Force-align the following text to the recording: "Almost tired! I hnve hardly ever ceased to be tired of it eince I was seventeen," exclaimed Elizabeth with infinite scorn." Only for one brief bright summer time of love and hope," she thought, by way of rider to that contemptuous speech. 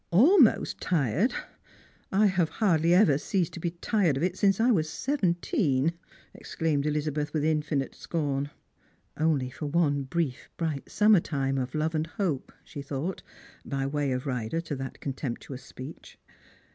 "Almost 0.11 0.81
tired! 0.81 1.31
I 2.11 2.27
hnve 2.27 2.49
hardly 2.49 2.91
ever 2.95 3.19
ceased 3.19 3.53
to 3.53 3.59
be 3.59 3.69
tired 3.69 4.17
of 4.17 4.23
it 4.23 4.33
eince 4.33 4.59
I 4.59 4.71
was 4.71 4.89
seventeen," 4.89 5.93
exclaimed 6.33 6.87
Elizabeth 6.87 7.31
with 7.35 7.45
infinite 7.45 7.93
scorn." 7.93 8.49
Only 9.25 9.51
for 9.51 9.67
one 9.67 10.01
brief 10.01 10.49
bright 10.57 10.89
summer 10.89 11.19
time 11.19 11.59
of 11.59 11.75
love 11.75 11.93
and 11.93 12.07
hope," 12.07 12.51
she 12.63 12.81
thought, 12.81 13.21
by 13.63 13.85
way 13.85 14.11
of 14.11 14.25
rider 14.25 14.59
to 14.61 14.75
that 14.75 15.01
contemptuous 15.01 15.61
speech. 15.63 16.17